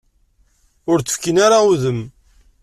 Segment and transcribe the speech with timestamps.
[0.91, 2.01] Ur d-fkin ara udem.